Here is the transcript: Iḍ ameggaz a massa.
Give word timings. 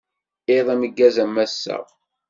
Iḍ 0.57 0.67
ameggaz 0.73 1.15
a 1.23 1.25
massa. 1.27 1.77